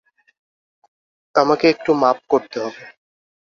[1.35, 2.83] আমাকে একটু মাপ করতে হবে।